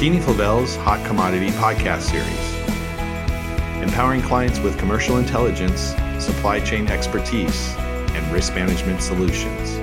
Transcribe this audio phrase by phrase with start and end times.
[0.00, 8.54] McKinney-Flavell's Hot Commodity Podcast Series, empowering clients with commercial intelligence, supply chain expertise, and risk
[8.54, 9.76] management solutions.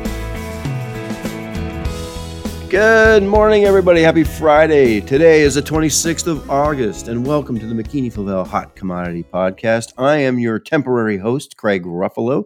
[2.67, 4.01] Good morning, everybody.
[4.01, 5.01] Happy Friday.
[5.01, 9.93] Today is the 26th of August, and welcome to the McKinney Flavell Hot Commodity Podcast.
[9.99, 12.45] I am your temporary host, Craig Ruffalo,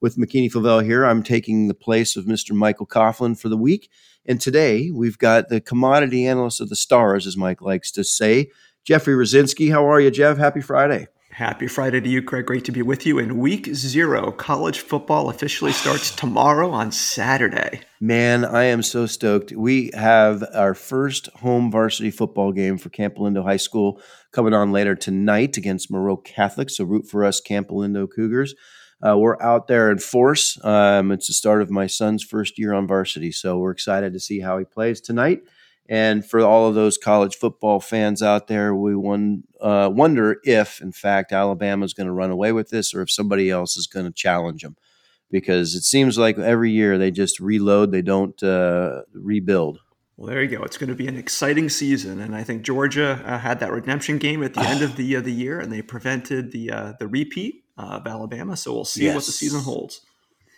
[0.00, 1.06] with McKinney Flavell here.
[1.06, 2.50] I'm taking the place of Mr.
[2.50, 3.90] Michael Coughlin for the week.
[4.26, 8.50] And today we've got the commodity analyst of the stars, as Mike likes to say,
[8.84, 9.70] Jeffrey Rosinski.
[9.70, 10.38] How are you, Jeff?
[10.38, 11.08] Happy Friday.
[11.32, 12.44] Happy Friday to you, Craig.
[12.44, 13.18] Great to be with you.
[13.18, 17.80] In week zero, college football officially starts tomorrow on Saturday.
[18.00, 19.50] Man, I am so stoked.
[19.50, 23.98] We have our first home varsity football game for Campolindo High School
[24.30, 26.68] coming on later tonight against Moreau Catholic.
[26.68, 28.54] So root for us, Campolindo Cougars.
[29.04, 30.62] Uh, we're out there in force.
[30.64, 34.20] Um, it's the start of my son's first year on varsity, so we're excited to
[34.20, 35.42] see how he plays tonight.
[35.88, 40.80] And for all of those college football fans out there, we one, uh, wonder if,
[40.80, 43.88] in fact, Alabama is going to run away with this, or if somebody else is
[43.88, 44.76] going to challenge them,
[45.30, 49.80] because it seems like every year they just reload, they don't uh, rebuild.
[50.16, 50.62] Well, there you go.
[50.62, 54.18] It's going to be an exciting season, and I think Georgia uh, had that redemption
[54.18, 57.08] game at the end of the uh, the year, and they prevented the uh, the
[57.08, 58.56] repeat uh, of Alabama.
[58.56, 59.14] So we'll see yes.
[59.14, 60.00] what the season holds.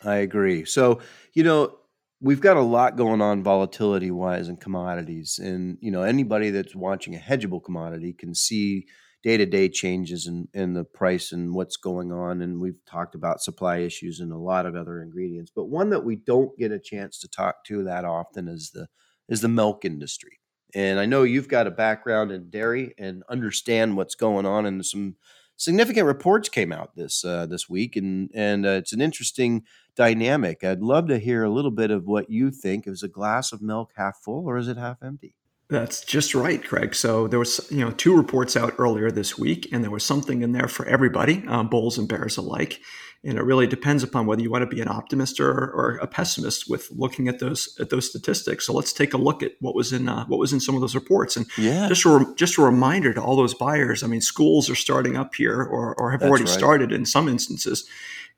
[0.03, 0.65] I agree.
[0.65, 1.01] So,
[1.33, 1.77] you know,
[2.21, 5.39] we've got a lot going on volatility wise in commodities.
[5.39, 8.87] And, you know, anybody that's watching a hedgeable commodity can see
[9.23, 12.43] day to day changes in, in the price and what's going on.
[12.43, 15.51] And we've talked about supply issues and a lot of other ingredients.
[15.55, 18.87] But one that we don't get a chance to talk to that often is the
[19.29, 20.39] is the milk industry.
[20.75, 24.85] And I know you've got a background in dairy and understand what's going on and
[24.85, 25.17] some
[25.57, 29.63] significant reports came out this uh, this week, and and uh, it's an interesting
[29.97, 30.65] dynamic.
[30.65, 32.87] I'd love to hear a little bit of what you think.
[32.87, 35.35] Is a glass of milk half full or is it half empty?
[35.69, 36.95] That's just right, Craig.
[36.95, 40.43] So there was, you know, two reports out earlier this week, and there was something
[40.43, 42.81] in there for everybody, um, bulls and bears alike.
[43.27, 46.07] And it really depends upon whether you want to be an optimist or, or a
[46.07, 48.67] pessimist with looking at those at those statistics.
[48.67, 50.83] So let's take a look at what was in uh, what was in some of
[50.83, 51.37] those reports.
[51.37, 51.89] And yeah.
[51.89, 54.03] just a re- just a reminder to all those buyers.
[54.03, 56.53] I mean, schools are starting up here, or, or have That's already right.
[56.53, 57.89] started in some instances.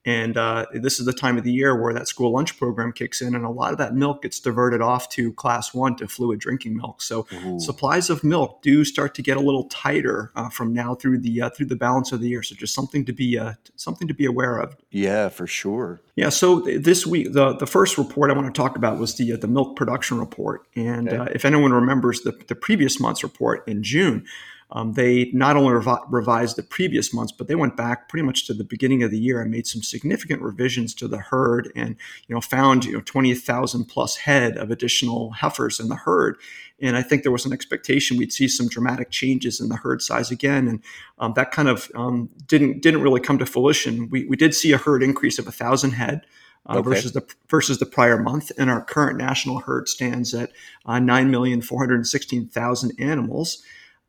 [0.06, 3.20] And uh, this is the time of the year where that school lunch program kicks
[3.20, 6.38] in, and a lot of that milk gets diverted off to class one to fluid
[6.38, 7.02] drinking milk.
[7.02, 7.58] So Ooh.
[7.58, 11.42] supplies of milk do start to get a little tighter uh, from now through the
[11.42, 12.44] uh, through the balance of the year.
[12.44, 14.76] So just something to be uh, something to be aware of.
[14.90, 16.00] Yeah, for sure.
[16.14, 16.28] Yeah.
[16.28, 19.36] So this week, the the first report I want to talk about was the uh,
[19.36, 21.16] the milk production report, and okay.
[21.16, 24.24] Uh, if anyone remembers the the previous month's report in June.
[24.72, 28.46] Um, they not only revi- revised the previous months, but they went back pretty much
[28.46, 31.96] to the beginning of the year and made some significant revisions to the herd, and
[32.26, 36.36] you know found you know twenty thousand plus head of additional heifers in the herd.
[36.80, 40.02] And I think there was an expectation we'd see some dramatic changes in the herd
[40.02, 40.82] size again, and
[41.18, 44.10] um, that kind of um, didn't didn't really come to fruition.
[44.10, 46.26] We we did see a herd increase of a thousand head.
[46.68, 46.88] Uh, okay.
[46.88, 50.50] versus the versus the prior month, and our current national herd stands at
[50.84, 53.62] uh, nine million four hundred sixteen thousand animals.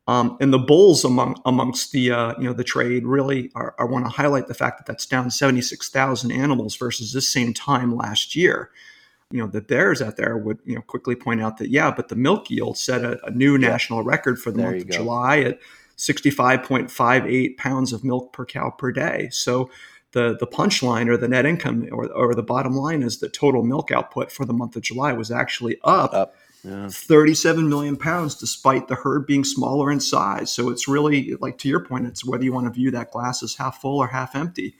[0.08, 3.84] Um, and the bulls among amongst the uh, you know the trade really are, I
[3.84, 8.34] want to highlight the fact that that's down 76,000 animals versus this same time last
[8.34, 8.70] year.
[9.30, 12.08] You know the bears out there would you know quickly point out that yeah, but
[12.08, 13.68] the milk yield set a, a new yeah.
[13.68, 14.96] national record for the there month of go.
[14.96, 15.58] July at
[15.98, 19.28] 65.58 pounds of milk per cow per day.
[19.30, 19.68] So
[20.12, 23.62] the the punchline or the net income or, or the bottom line is that total
[23.62, 26.14] milk output for the month of July was actually up.
[26.14, 26.88] up yeah.
[26.88, 30.50] 37 million pounds despite the herd being smaller in size.
[30.50, 33.42] So it's really like to your point, it's whether you want to view that glass
[33.42, 34.74] as half full or half empty.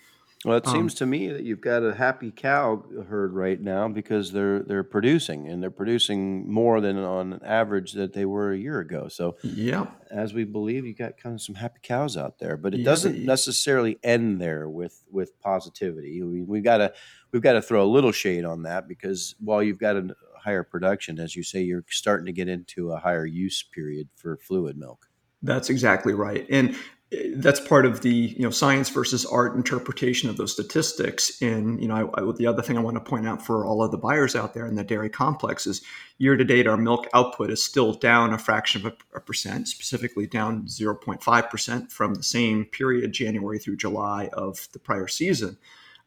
[0.45, 3.89] Well, it um, seems to me that you've got a happy cow herd right now
[3.89, 8.57] because they're they're producing and they're producing more than on average that they were a
[8.57, 9.09] year ago.
[9.09, 12.73] So, yeah, as we believe, you got kind of some happy cows out there, but
[12.73, 12.85] it yeah.
[12.85, 16.23] doesn't necessarily end there with with positivity.
[16.23, 16.93] We, we've got to
[17.33, 20.15] we've got to throw a little shade on that because while you've got a,
[20.49, 24.39] higher production, as you say, you're starting to get into a higher use period for
[24.39, 25.07] fluid milk.
[25.43, 26.75] That's exactly right, and
[27.13, 31.41] eh, that's part of the you know science versus art interpretation of those statistics.
[31.43, 33.83] And you know, I, I, the other thing I want to point out for all
[33.85, 35.83] of the buyers out there in the dairy complex is
[36.17, 39.69] year to date, our milk output is still down a fraction of a, a percent,
[39.69, 45.59] specifically down 0.5 percent from the same period, January through July of the prior season.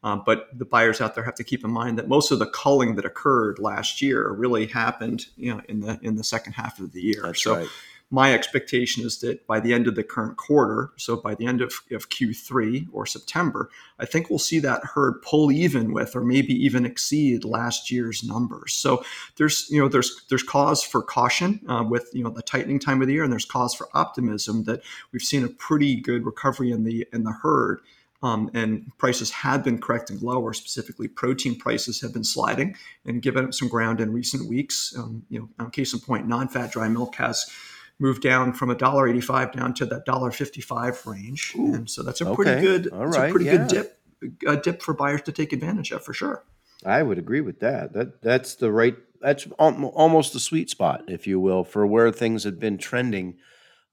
[0.03, 2.48] Um, but the buyers out there have to keep in mind that most of the
[2.48, 6.80] culling that occurred last year really happened, you know, in the in the second half
[6.80, 7.21] of the year.
[7.24, 7.68] That's so right.
[8.09, 11.62] my expectation is that by the end of the current quarter, so by the end
[11.62, 13.69] of, of Q3 or September,
[14.00, 18.24] I think we'll see that herd pull even with, or maybe even exceed last year's
[18.24, 18.74] numbers.
[18.74, 19.04] So
[19.36, 23.01] there's you know there's there's cause for caution uh, with you know the tightening time
[23.01, 24.81] of the year, and there's cause for optimism that
[25.12, 27.81] we've seen a pretty good recovery in the in the herd.
[28.23, 30.53] Um, and prices had been correcting lower.
[30.53, 32.75] Specifically, protein prices have been sliding
[33.06, 34.94] and given up some ground in recent weeks.
[34.95, 37.50] Um, you know, case in point, non-fat dry milk has
[37.97, 42.03] moved down from a dollar eighty-five down to that dollar fifty-five range, Ooh, and so
[42.03, 42.62] that's a pretty okay.
[42.62, 43.57] good, All right, a pretty yeah.
[43.57, 44.00] good dip,
[44.47, 46.44] a dip for buyers to take advantage of for sure.
[46.85, 47.94] I would agree with that.
[47.94, 48.95] That that's the right.
[49.19, 53.38] That's almost the sweet spot, if you will, for where things have been trending.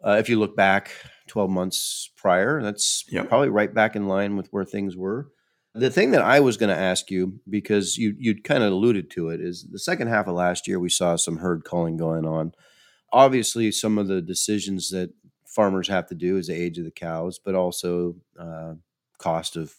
[0.02, 0.90] Uh, if you look back
[1.28, 2.62] 12 months prior.
[2.62, 3.28] That's yep.
[3.28, 5.28] probably right back in line with where things were.
[5.74, 9.10] The thing that I was going to ask you, because you you'd kind of alluded
[9.12, 12.26] to it, is the second half of last year we saw some herd culling going
[12.26, 12.52] on.
[13.12, 15.10] Obviously, some of the decisions that
[15.46, 18.74] farmers have to do is the age of the cows, but also uh,
[19.18, 19.74] cost of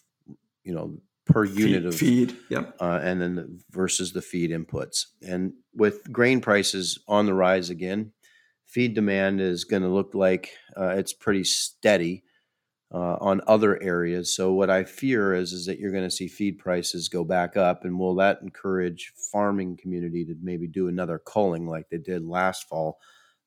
[0.64, 2.76] you know per feed, unit of feed, yep.
[2.80, 5.06] Uh, and then the, versus the feed inputs.
[5.26, 8.12] And with grain prices on the rise again,
[8.70, 12.24] feed demand is going to look like uh, it's pretty steady
[12.92, 14.34] uh, on other areas.
[14.34, 17.56] So what I fear is is that you're going to see feed prices go back
[17.56, 22.24] up, and will that encourage farming community to maybe do another culling like they did
[22.26, 22.98] last fall?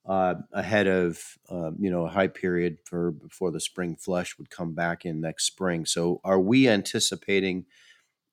[0.06, 4.50] Uh, ahead of uh, you know a high period for before the spring flush would
[4.50, 5.86] come back in next spring.
[5.86, 7.66] So are we anticipating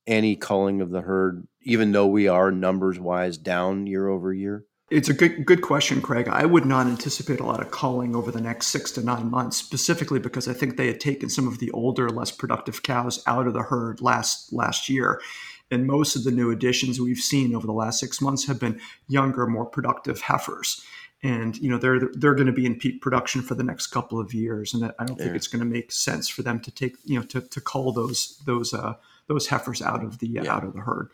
[0.07, 4.67] any culling of the herd, even though we are numbers wise down year over year?
[4.91, 6.27] It's a good good question, Craig.
[6.27, 9.57] I would not anticipate a lot of culling over the next six to nine months,
[9.57, 13.47] specifically because I think they had taken some of the older, less productive cows out
[13.47, 15.21] of the herd last last year.
[15.71, 18.81] And most of the new additions we've seen over the last six months have been
[19.07, 20.85] younger, more productive heifers.
[21.23, 24.19] And you know they're they're going to be in peak production for the next couple
[24.19, 25.27] of years, and I don't yeah.
[25.27, 27.93] think it's going to make sense for them to take you know to, to cull
[27.93, 28.95] those those uh,
[29.29, 30.53] those heifers out of the yeah.
[30.53, 31.11] out of the herd.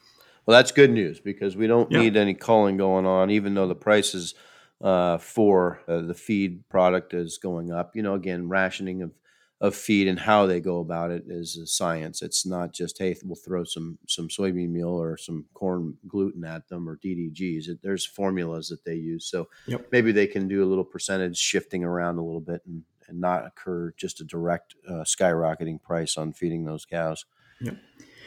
[0.46, 3.75] Well, that's good news because we don't need any culling going on, even though the
[3.75, 4.34] prices
[4.81, 7.96] uh, for uh, the feed product is going up.
[7.96, 9.12] You know, again, rationing of
[9.58, 12.20] of feed and how they go about it is a science.
[12.20, 16.69] It's not just hey, we'll throw some some soybean meal or some corn gluten at
[16.69, 17.69] them or DDGs.
[17.69, 19.88] It, there's formulas that they use, so yep.
[19.90, 23.46] maybe they can do a little percentage shifting around a little bit and, and not
[23.46, 27.25] occur just a direct uh, skyrocketing price on feeding those cows.
[27.60, 27.76] Yep.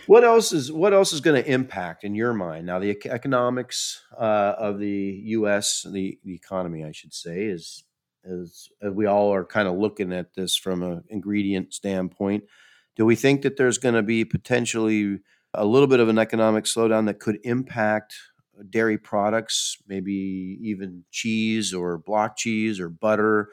[0.07, 2.79] What else is what else is going to impact in your mind now?
[2.79, 5.85] The economics uh, of the U.S.
[5.89, 7.83] The, the economy, I should say, is
[8.23, 12.43] as we all are kind of looking at this from an ingredient standpoint.
[12.95, 15.19] Do we think that there's going to be potentially
[15.53, 18.15] a little bit of an economic slowdown that could impact
[18.69, 23.49] dairy products, maybe even cheese or block cheese or butter?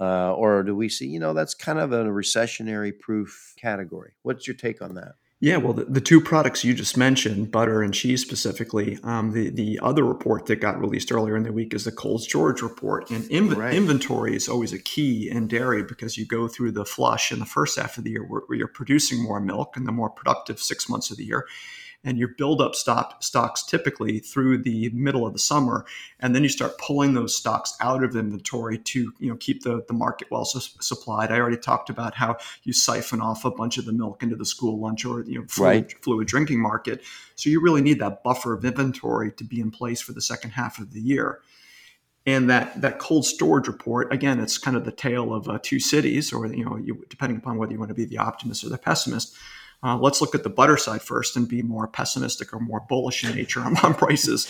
[0.00, 4.12] Uh, or do we see, you know, that's kind of a recessionary proof category?
[4.22, 5.14] What's your take on that?
[5.40, 9.50] Yeah, well, the, the two products you just mentioned, butter and cheese specifically, um, the,
[9.50, 13.08] the other report that got released earlier in the week is the cold storage report.
[13.10, 13.72] And inv- right.
[13.72, 17.46] inventory is always a key in dairy because you go through the flush in the
[17.46, 20.58] first half of the year where, where you're producing more milk and the more productive
[20.58, 21.46] six months of the year
[22.04, 25.84] and your build up stock, stocks typically through the middle of the summer
[26.20, 29.84] and then you start pulling those stocks out of inventory to you know keep the,
[29.88, 31.30] the market well su- supplied.
[31.30, 34.44] I already talked about how you siphon off a bunch of the milk into the
[34.44, 36.04] school lunch or you know fluid, right.
[36.04, 37.02] fluid drinking market.
[37.34, 40.50] So you really need that buffer of inventory to be in place for the second
[40.50, 41.40] half of the year.
[42.26, 45.80] And that that cold storage report again it's kind of the tale of uh, two
[45.80, 48.68] cities or you know you, depending upon whether you want to be the optimist or
[48.68, 49.36] the pessimist
[49.82, 53.22] uh, let's look at the butter side first and be more pessimistic or more bullish
[53.22, 54.48] in nature on, on prices.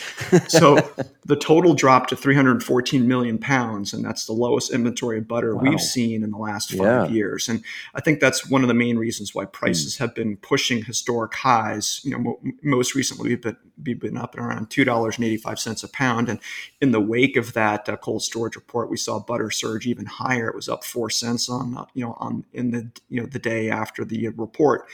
[0.49, 0.76] So
[1.26, 5.62] the total dropped to 314 million pounds, and that's the lowest inventory of butter wow.
[5.62, 7.06] we've seen in the last five yeah.
[7.08, 7.49] years.
[7.49, 7.62] And
[7.94, 9.99] I think that's one of the main reasons why prices mm.
[9.99, 12.00] have been pushing historic highs.
[12.04, 15.58] You know, mo- most recently we've been, been up at around two dollars and five
[15.58, 16.40] cents a pound, and
[16.80, 20.49] in the wake of that uh, cold storage report, we saw butter surge even higher.
[20.49, 23.38] It was up four cents on uh, you know on in the you know the
[23.38, 24.87] day after the report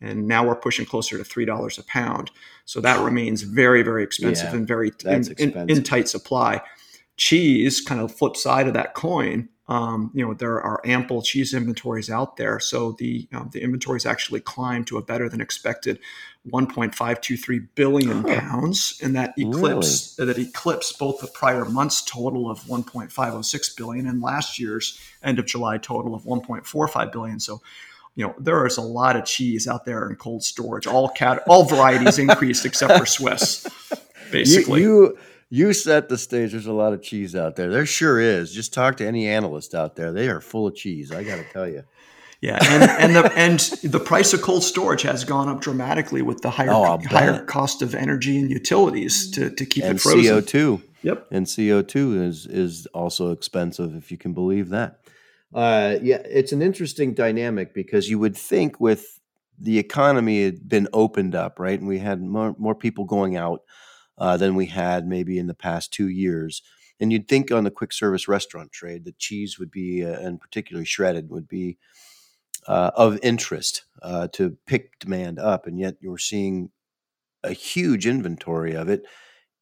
[0.00, 2.30] and now we're pushing closer to three dollars a pound.
[2.64, 6.60] So that remains very, very expensive yeah, and very in, in, in, tight supply.
[7.16, 9.48] Cheese, kind of flip side of that coin.
[9.68, 14.06] Um, you know, there are ample cheese inventories out there, so the um, the inventories
[14.06, 15.98] actually climbed to a better than expected
[16.50, 20.32] 1.523 billion pounds, and that eclipsed really?
[20.32, 25.44] that eclipsed both the prior month's total of 1.506 billion and last year's end of
[25.44, 27.38] July total of 1.45 billion.
[27.38, 27.60] So
[28.14, 30.86] you know there is a lot of cheese out there in cold storage.
[30.86, 33.66] All cat all varieties increased except for Swiss,
[34.32, 34.80] basically.
[34.80, 35.18] You, you
[35.50, 36.52] You set the stage.
[36.52, 37.70] There's a lot of cheese out there.
[37.70, 38.52] There sure is.
[38.52, 40.12] Just talk to any analyst out there.
[40.12, 41.10] They are full of cheese.
[41.10, 41.84] I got to tell you.
[42.40, 43.58] Yeah, and and the and
[43.92, 47.82] the price of cold storage has gone up dramatically with the higher oh, higher cost
[47.82, 50.20] of energy and utilities to, to keep and it frozen.
[50.20, 50.82] And CO two.
[51.02, 51.26] Yep.
[51.32, 55.00] And CO two is is also expensive if you can believe that.
[55.52, 59.18] Uh, yeah, it's an interesting dynamic because you would think with
[59.58, 63.62] the economy had been opened up, right, and we had more more people going out
[64.18, 66.62] uh, than we had maybe in the past two years.
[67.00, 70.40] And you'd think on the quick service restaurant trade that cheese would be, uh, and
[70.40, 71.78] particularly shredded, would be
[72.66, 76.70] uh, of interest uh, to pick demand up, and yet you're seeing
[77.44, 79.04] a huge inventory of it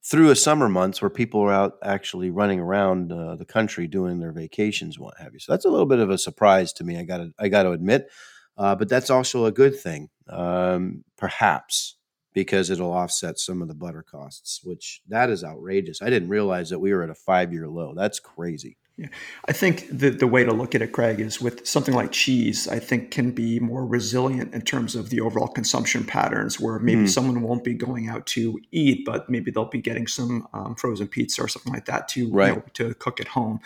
[0.03, 4.19] through a summer months where people are out actually running around uh, the country doing
[4.19, 5.41] their vacations, what have you.
[5.41, 6.99] So that's a little bit of a surprise to me.
[6.99, 8.09] I got I got to admit,
[8.57, 11.97] uh, but that's also a good thing, um, perhaps
[12.37, 16.03] because it'll offset some of the butter costs, which that is outrageous.
[16.03, 17.95] I didn't realize that we were at a five year low.
[17.95, 18.77] That's crazy.
[18.99, 19.09] Yeah.
[19.47, 22.67] I think the, the way to look at it, Craig, is with something like cheese,
[22.67, 27.03] I think can be more resilient in terms of the overall consumption patterns where maybe
[27.03, 27.09] mm.
[27.09, 31.09] someone won't be going out to eat, but maybe they'll be getting some um, frozen
[31.09, 32.49] pizza or something like that to, right.
[32.49, 33.61] you know, to cook at home.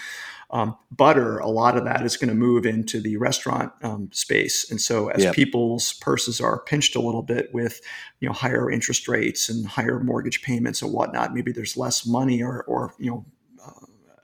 [0.51, 4.69] Um, butter, a lot of that is going to move into the restaurant um, space.
[4.69, 5.35] And so as yep.
[5.37, 7.81] people's purses are pinched a little bit with,
[8.19, 12.43] you know, higher interest rates and higher mortgage payments and whatnot, maybe there's less money
[12.43, 13.25] or, or you know,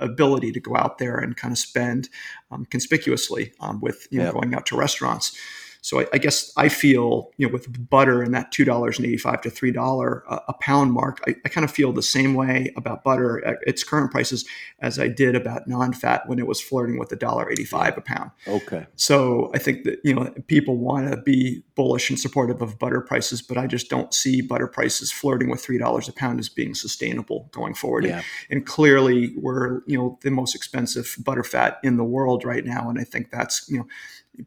[0.00, 2.08] ability to go out there and kind of spend
[2.50, 5.36] um, conspicuously um, with you know going out to restaurants.
[5.86, 9.06] So I, I, guess I feel, you know, with butter and that two dollars and
[9.06, 12.02] eighty five to three dollar uh, a pound mark, I, I, kind of feel the
[12.02, 14.44] same way about butter at its current prices
[14.80, 17.96] as I did about non fat when it was flirting with a dollar eighty five
[17.96, 18.32] a pound.
[18.48, 18.84] Okay.
[18.96, 23.00] So I think that you know people want to be bullish and supportive of butter
[23.00, 26.48] prices, but I just don't see butter prices flirting with three dollars a pound as
[26.48, 28.06] being sustainable going forward.
[28.06, 28.16] Yeah.
[28.16, 32.64] And, and clearly, we're you know the most expensive butter fat in the world right
[32.64, 33.86] now, and I think that's you know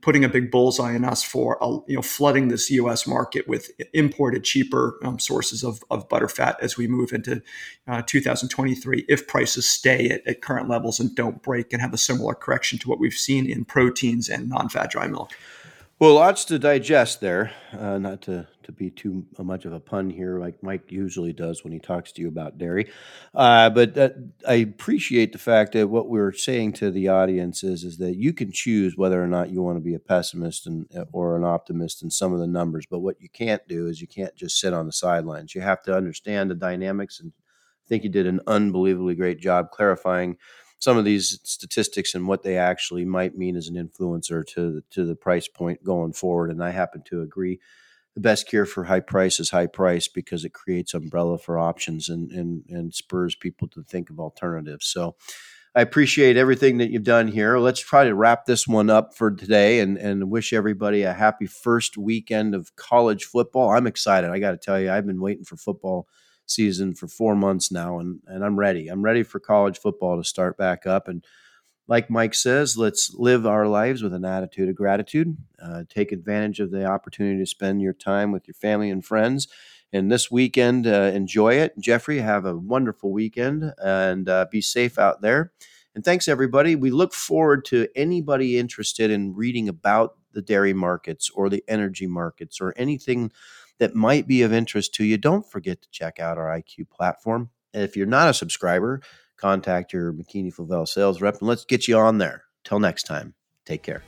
[0.01, 3.07] putting a big bullseye on us for uh, you know flooding this U.S.
[3.07, 7.41] market with imported cheaper um, sources of, of butterfat as we move into
[7.87, 11.97] uh, 2023 if prices stay at, at, current levels and don't break and have a
[11.97, 15.31] similar correction to what we've seen in proteins and non-fat dry milk.
[15.99, 17.51] Well, lots to digest there.
[17.77, 21.63] Uh, not to to be too much of a pun here, like Mike usually does
[21.63, 22.89] when he talks to you about dairy.
[23.33, 24.09] Uh, but uh,
[24.47, 28.31] I appreciate the fact that what we're saying to the audience is is that you
[28.31, 31.43] can choose whether or not you want to be a pessimist and uh, or an
[31.43, 32.85] optimist in some of the numbers.
[32.89, 35.53] But what you can't do is you can't just sit on the sidelines.
[35.53, 39.71] You have to understand the dynamics, and I think you did an unbelievably great job
[39.71, 40.37] clarifying
[40.79, 45.05] some of these statistics and what they actually might mean as an influencer to to
[45.05, 46.49] the price point going forward.
[46.49, 47.59] And I happen to agree.
[48.15, 52.09] The best cure for high price is high price because it creates umbrella for options
[52.09, 54.87] and and and spurs people to think of alternatives.
[54.87, 55.15] So
[55.75, 57.59] I appreciate everything that you've done here.
[57.59, 61.45] Let's try to wrap this one up for today and, and wish everybody a happy
[61.45, 63.69] first weekend of college football.
[63.69, 64.31] I'm excited.
[64.31, 66.07] I got to tell you, I've been waiting for football
[66.49, 68.87] season for four months now, and and I'm ready.
[68.87, 71.07] I'm ready for college football to start back up.
[71.07, 71.23] And
[71.87, 75.35] like Mike says, let's live our lives with an attitude of gratitude.
[75.61, 79.47] Uh, take advantage of the opportunity to spend your time with your family and friends.
[79.91, 81.73] And this weekend, uh, enjoy it.
[81.79, 85.51] Jeffrey, have a wonderful weekend and uh, be safe out there.
[85.95, 86.75] And thanks, everybody.
[86.75, 92.05] We look forward to anybody interested in reading about the dairy markets or the energy
[92.05, 93.31] markets or anything
[93.79, 97.49] that might be of interest to you, don't forget to check out our IQ platform.
[97.73, 99.01] And if you're not a subscriber,
[99.37, 102.43] contact your McKinney Flavell sales rep and let's get you on there.
[102.63, 103.33] Till next time,
[103.65, 104.03] take care.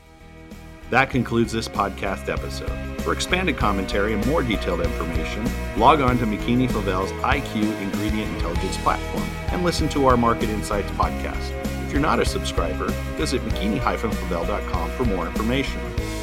[0.89, 2.71] That concludes this podcast episode.
[3.01, 8.77] For expanded commentary and more detailed information, log on to McKinney Flavell's IQ Ingredient Intelligence
[8.77, 11.57] platform and listen to our Market Insights podcast.
[11.85, 15.79] If you're not a subscriber, visit mckinney-flavell.com for more information.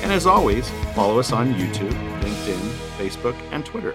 [0.08, 2.56] And as always, follow us on YouTube, LinkedIn,
[2.96, 3.94] Facebook, and Twitter.